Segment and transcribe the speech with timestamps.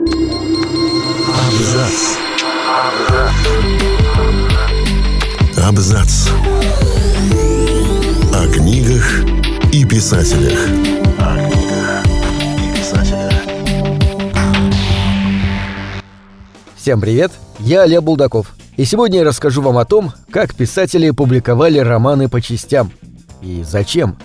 [0.00, 0.32] Абзац.
[5.62, 6.28] Абзац.
[8.32, 9.24] О книгах
[9.74, 10.58] и писателях.
[16.76, 18.54] Всем привет, я Олег Булдаков.
[18.78, 22.90] И сегодня я расскажу вам о том, как писатели публиковали романы по частям.
[23.42, 24.16] И зачем.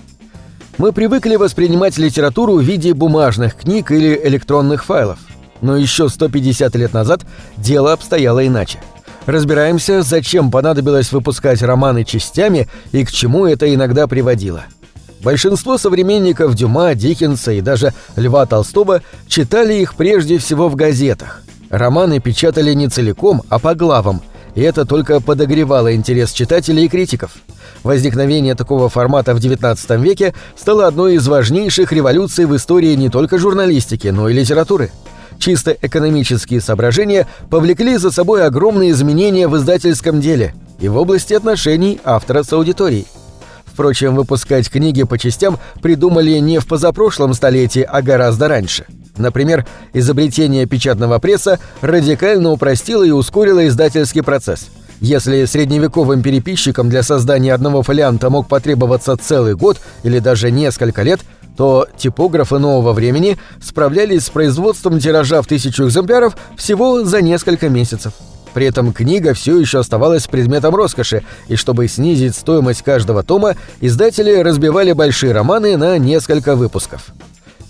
[0.78, 5.20] Мы привыкли воспринимать литературу в виде бумажных книг или электронных файлов.
[5.62, 7.22] Но еще 150 лет назад
[7.58, 8.80] дело обстояло иначе.
[9.26, 14.66] Разбираемся, зачем понадобилось выпускать романы частями и к чему это иногда приводило.
[15.24, 21.42] Большинство современников Дюма, Диккенса и даже Льва Толстого читали их прежде всего в газетах.
[21.72, 24.22] Романы печатали не целиком, а по главам,
[24.54, 27.32] и это только подогревало интерес читателей и критиков.
[27.82, 33.40] Возникновение такого формата в XIX веке стало одной из важнейших революций в истории не только
[33.40, 34.92] журналистики, но и литературы–
[35.40, 42.00] чисто экономические соображения повлекли за собой огромные изменения в издательском деле и в области отношений
[42.04, 43.08] автора с аудиторией.
[43.66, 48.86] Впрочем, выпускать книги по частям придумали не в позапрошлом столетии, а гораздо раньше.
[49.18, 54.68] Например, изобретение печатного пресса радикально упростило и ускорило издательский процесс.
[55.02, 61.20] Если средневековым переписчикам для создания одного фолианта мог потребоваться целый год или даже несколько лет,
[61.58, 68.14] то типографы нового времени справлялись с производством тиража в тысячу экземпляров всего за несколько месяцев.
[68.54, 74.34] При этом книга все еще оставалась предметом роскоши, и чтобы снизить стоимость каждого тома, издатели
[74.38, 77.08] разбивали большие романы на несколько выпусков.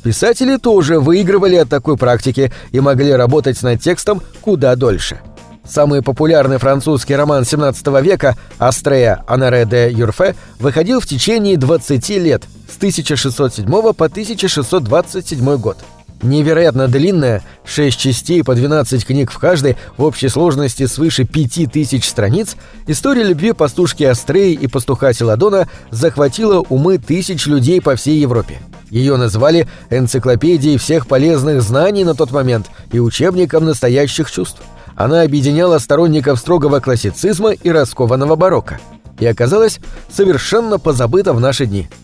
[0.04, 5.22] Писатели тоже выигрывали от такой практики и могли работать над текстом куда дольше.
[5.64, 12.44] Самый популярный французский роман 17 века «Астрея Анаре де Юрфе» выходил в течение 20 лет–
[12.70, 15.78] с 1607 по 1627 год.
[16.22, 22.56] Невероятно длинная, 6 частей по 12 книг в каждой, в общей сложности свыше 5000 страниц,
[22.88, 28.60] история любви пастушки Астреи и пастуха Селадона захватила умы тысяч людей по всей Европе.
[28.90, 34.62] Ее назвали энциклопедией всех полезных знаний на тот момент и учебником настоящих чувств.
[34.96, 38.80] Она объединяла сторонников строгого классицизма и раскованного барокко.
[39.20, 39.80] И оказалась
[40.10, 41.90] совершенно позабыта в наши дни–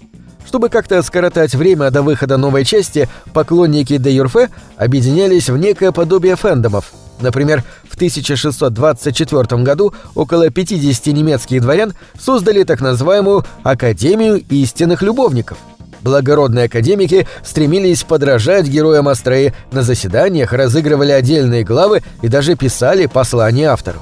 [0.51, 6.35] чтобы как-то скоротать время до выхода новой части, поклонники де Юрфе объединялись в некое подобие
[6.35, 6.91] фэндомов.
[7.22, 15.57] Например, в 1624 году около 50 немецких дворян создали так называемую «Академию истинных любовников».
[16.01, 23.69] Благородные академики стремились подражать героям Астреи, на заседаниях разыгрывали отдельные главы и даже писали послания
[23.69, 24.01] автору.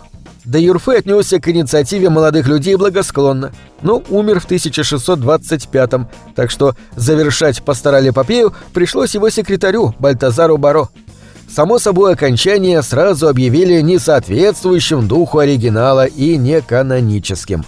[0.49, 3.51] Де Юрфе отнесся к инициативе молодых людей благосклонно,
[3.83, 10.89] но умер в 1625-м, так что завершать пастораль-эпопею пришлось его секретарю Бальтазару Баро.
[11.47, 17.63] Само собой, окончание сразу объявили несоответствующим духу оригинала и неканоническим.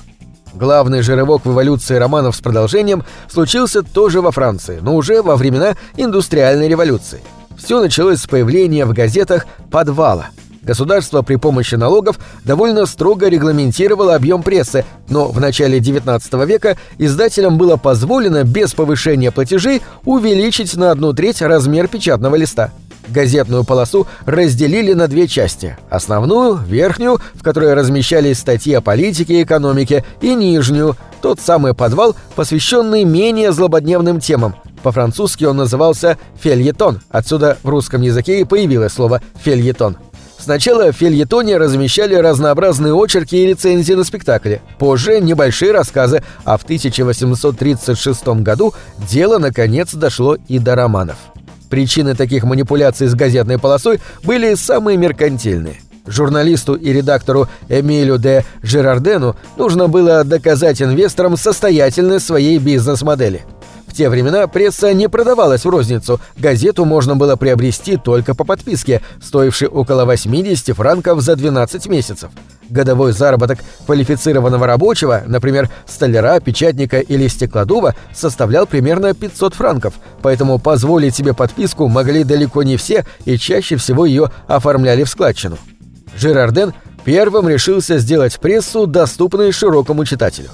[0.55, 5.35] Главный же рывок в эволюции романов с продолжением случился тоже во Франции, но уже во
[5.35, 7.21] времена индустриальной революции.
[7.59, 10.29] Все началось с появления в газетах «Подвала»,
[10.61, 17.57] Государство при помощи налогов довольно строго регламентировало объем прессы, но в начале XIX века издателям
[17.57, 22.71] было позволено без повышения платежей увеличить на одну треть размер печатного листа.
[23.07, 29.43] Газетную полосу разделили на две части– основную, верхнюю, в которой размещались статьи о политике и
[29.43, 34.55] экономике, и нижнюю– тот самый подвал, посвященный менее злободневным темам.
[34.81, 39.97] По-французски он назывался «фельетон», отсюда в русском языке и появилось слово «фельетон».
[40.41, 46.63] Сначала в фельетоне размещали разнообразные очерки и рецензии на спектакли, позже небольшие рассказы, а в
[46.63, 48.73] 1836 году
[49.07, 51.17] дело наконец дошло и до романов.
[51.69, 55.79] Причины таких манипуляций с газетной полосой были самые меркантильные.
[56.07, 63.45] Журналисту и редактору Эмилю де Жерардену нужно было доказать инвесторам состоятельность своей бизнес-модели–
[63.91, 69.01] в те времена пресса не продавалась в розницу, газету можно было приобрести только по подписке,
[69.21, 72.31] стоившей около 80 франков за 12 месяцев.
[72.69, 81.13] Годовой заработок квалифицированного рабочего, например, столяра, печатника или стеклодува, составлял примерно 500 франков, поэтому позволить
[81.13, 85.57] себе подписку могли далеко не все и чаще всего ее оформляли в складчину.
[86.17, 86.73] Жирарден
[87.03, 90.49] первым решился сделать прессу доступной широкому читателю.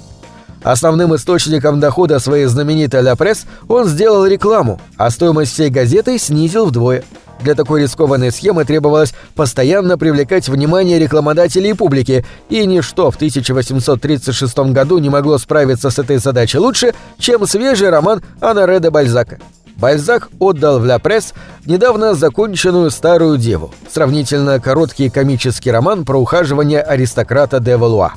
[0.64, 6.66] Основным источником дохода своей знаменитой «Ля Пресс» он сделал рекламу, а стоимость всей газеты снизил
[6.66, 7.04] вдвое.
[7.42, 14.58] Для такой рискованной схемы требовалось постоянно привлекать внимание рекламодателей и публики, и ничто в 1836
[14.72, 19.38] году не могло справиться с этой задачей лучше, чем свежий роман Анаре де Бальзака.
[19.76, 21.34] Бальзак отдал в «Ля Пресс»
[21.66, 28.14] недавно законченную «Старую деву», сравнительно короткий комический роман про ухаживание аристократа де Валуа.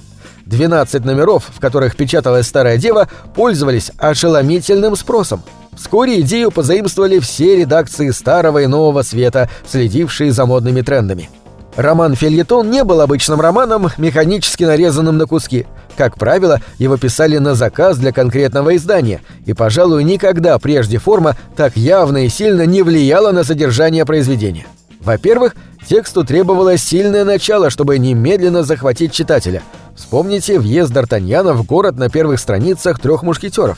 [0.51, 5.43] 12 номеров, в которых печаталась «Старая дева», пользовались ошеломительным спросом.
[5.77, 11.31] Вскоре идею позаимствовали все редакции Старого и Нового Света, следившие за модными трендами.
[11.77, 15.67] Роман «Фельетон» не был обычным романом, механически нарезанным на куски.
[15.97, 21.77] Как правило, его писали на заказ для конкретного издания, и, пожалуй, никогда прежде форма так
[21.77, 24.67] явно и сильно не влияла на содержание произведения.
[25.01, 25.55] Во-первых,
[25.91, 29.61] тексту требовалось сильное начало, чтобы немедленно захватить читателя.
[29.97, 33.77] Вспомните въезд Д'Артаньяна в город на первых страницах «Трех мушкетеров».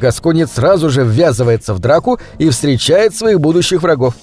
[0.00, 4.14] Гасконец сразу же ввязывается в драку и встречает своих будущих врагов.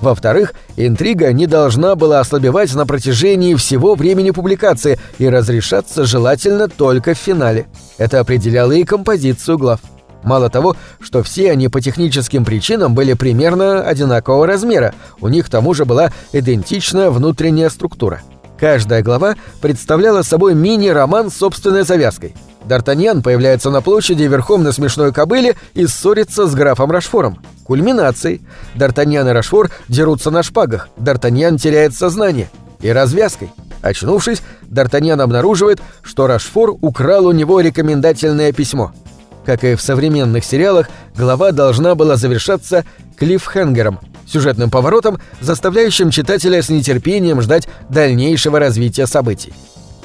[0.00, 7.14] Во-вторых, интрига не должна была ослабевать на протяжении всего времени публикации и разрешаться желательно только
[7.14, 7.66] в финале.
[7.98, 9.80] Это определяло и композицию глав.
[10.24, 15.50] Мало того, что все они по техническим причинам были примерно одинакового размера, у них к
[15.50, 18.22] тому же была идентичная внутренняя структура.
[18.58, 22.34] Каждая глава представляла собой мини-роман с собственной завязкой.
[22.66, 27.38] Д'Артаньян появляется на площади верхом на смешной кобыле и ссорится с графом Рашфором.
[27.64, 28.40] Кульминацией.
[28.74, 30.88] Д'Артаньян и Рашфор дерутся на шпагах.
[30.98, 32.48] Д'Артаньян теряет сознание.
[32.80, 33.50] И развязкой.
[33.82, 38.92] Очнувшись, Д'Артаньян обнаруживает, что Рашфор украл у него рекомендательное письмо.
[39.44, 42.84] Как и в современных сериалах, глава должна была завершаться
[43.16, 49.52] клиффхенгером, сюжетным поворотом, заставляющим читателя с нетерпением ждать дальнейшего развития событий.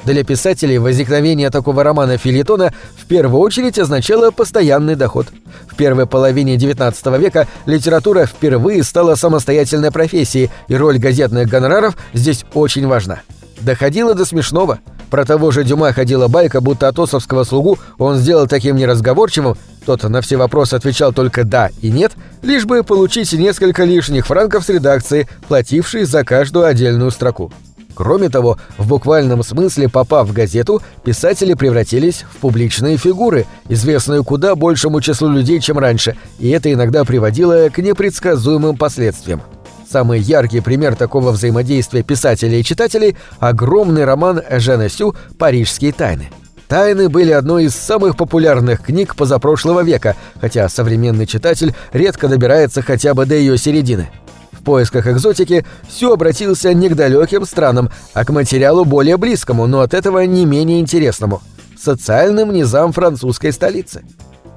[0.04, 5.26] Для писателей возникновение такого романа филитона в первую очередь означало постоянный доход.
[5.68, 12.44] В первой половине XIX века литература впервые стала самостоятельной профессией, и роль газетных гонораров здесь
[12.54, 13.20] очень важна.
[13.60, 14.78] Доходило до смешного.
[15.10, 20.20] Про того же Дюма ходила байка, будто атосовского слугу он сделал таким неразговорчивым, тот на
[20.20, 22.12] все вопросы отвечал только «да» и «нет»,
[22.42, 27.52] лишь бы получить несколько лишних франков с редакции, платившей за каждую отдельную строку.
[27.94, 34.54] Кроме того, в буквальном смысле попав в газету, писатели превратились в публичные фигуры, известные куда
[34.54, 39.42] большему числу людей, чем раньше, и это иногда приводило к непредсказуемым последствиям.
[39.90, 46.28] Самый яркий пример такого взаимодействия писателей и читателей– огромный роман Эжена Сю «Парижские тайны».
[46.68, 53.14] «Тайны» были одной из самых популярных книг позапрошлого века, хотя современный читатель редко добирается хотя
[53.14, 54.10] бы до ее середины–
[54.52, 59.80] в поисках экзотики Сю обратился не к далеким странам, а к материалу более близкому, но
[59.80, 61.40] от этого не менее интересному–
[61.78, 64.04] социальным низам французской столицы.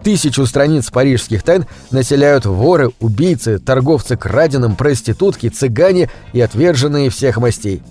[0.04, 7.82] Тысячу страниц парижских тайн населяют воры, убийцы, торговцы краденым, проститутки, цыгане и отверженные всех мастей.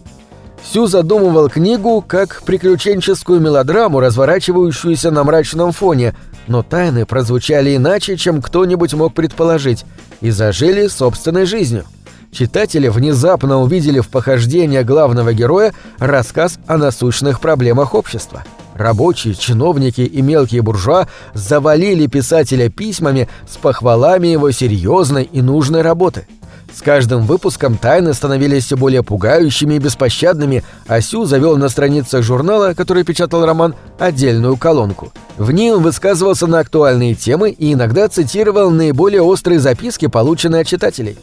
[0.65, 6.15] Сю задумывал книгу как приключенческую мелодраму, разворачивающуюся на мрачном фоне,
[6.47, 9.85] но тайны прозвучали иначе, чем кто-нибудь мог предположить,
[10.21, 11.85] и зажили собственной жизнью
[12.33, 18.43] читатели внезапно увидели в похождениях главного героя рассказ о насущных проблемах общества.
[18.75, 26.27] Рабочие, чиновники и мелкие буржуа завалили писателя письмами с похвалами его серьезной и нужной работы.
[26.75, 32.23] С каждым выпуском тайны становились все более пугающими и беспощадными, а Сю завел на страницах
[32.23, 35.13] журнала, который печатал роман, отдельную колонку.
[35.37, 40.67] В ней он высказывался на актуальные темы и иногда цитировал наиболее острые записки, полученные от
[40.67, 41.19] читателей.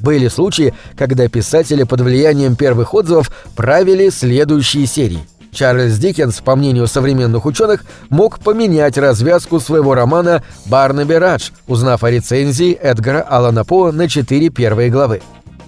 [0.00, 5.26] Были случаи, когда писатели под влиянием первых отзывов правили следующие серии.
[5.56, 12.10] Чарльз Диккенс, по мнению современных ученых, мог поменять развязку своего романа «Барнаби Радж», узнав о
[12.10, 15.22] рецензии Эдгара Алана По на четыре первые главы.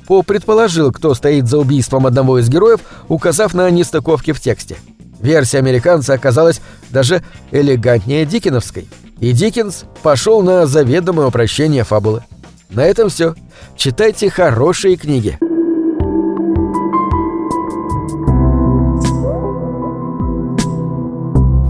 [0.07, 4.77] По предположил, кто стоит за убийством одного из героев, указав на нестыковки в тексте.
[5.21, 8.87] Версия американца оказалась даже элегантнее Диккеновской,
[9.21, 12.23] и Диккенс пошел на заведомое упрощение фабулы.
[12.69, 13.35] На этом все.
[13.75, 15.39] Читайте хорошие книги.